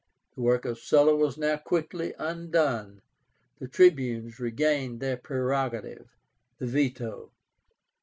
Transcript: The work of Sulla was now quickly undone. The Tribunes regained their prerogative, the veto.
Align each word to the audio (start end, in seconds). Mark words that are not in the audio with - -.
The 0.33 0.41
work 0.41 0.65
of 0.65 0.79
Sulla 0.79 1.15
was 1.15 1.37
now 1.37 1.57
quickly 1.57 2.15
undone. 2.17 3.03
The 3.59 3.67
Tribunes 3.67 4.39
regained 4.39 4.99
their 4.99 5.15
prerogative, 5.15 6.07
the 6.57 6.65
veto. 6.65 7.29